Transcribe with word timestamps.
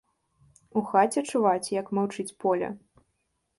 У 0.79 0.81
хаце 0.91 1.19
чуваць, 1.35 1.71
як 1.81 1.93
маўчыць 2.01 2.29
поле. 2.45 2.67